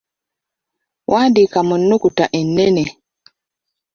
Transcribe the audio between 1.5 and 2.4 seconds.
mu nnukuta